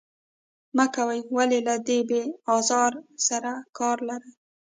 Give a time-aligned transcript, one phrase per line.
[0.75, 2.23] مه کوئ، ولې له دې بې
[2.57, 2.93] آزار
[3.27, 4.33] سره کار لرئ.